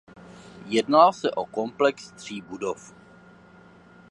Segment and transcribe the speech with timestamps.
[0.75, 2.93] Jednalo se o komplex tří budov.